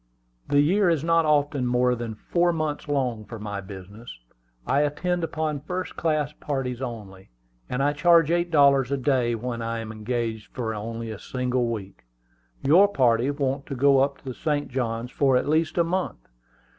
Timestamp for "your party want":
12.63-13.67